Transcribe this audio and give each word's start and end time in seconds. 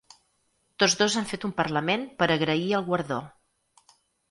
Tots 0.83 0.95
dos 1.01 1.17
han 1.21 1.27
fet 1.33 1.45
un 1.51 1.53
parlament 1.59 2.07
per 2.23 2.31
agrair 2.39 2.67
el 2.81 2.89
guardó. 2.91 3.21